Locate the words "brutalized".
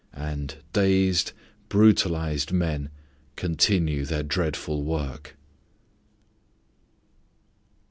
1.69-2.51